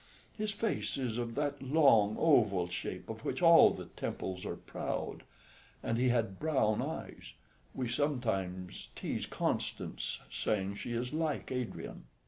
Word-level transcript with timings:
His 0.35 0.51
face 0.51 0.97
is 0.97 1.19
of 1.19 1.35
that 1.35 1.61
long 1.61 2.15
oval 2.17 2.67
shape 2.69 3.07
of 3.07 3.23
which 3.23 3.43
all 3.43 3.69
the 3.69 3.85
Temples 3.85 4.47
are 4.47 4.55
proud, 4.55 5.21
and 5.83 5.99
he 5.99 6.09
had 6.09 6.39
brown 6.39 6.81
eyes: 6.81 7.33
we 7.75 7.87
sometimes 7.87 8.89
tease 8.95 9.27
Constance, 9.27 10.19
saying 10.31 10.73
she 10.73 10.93
is 10.93 11.13
like 11.13 11.51
Adrian." 11.51 12.05